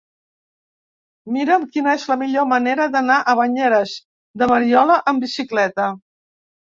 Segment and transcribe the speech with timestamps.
[1.35, 3.95] Mira'm quina és la millor manera d'anar a Banyeres
[4.43, 5.93] de Mariola amb bicicleta.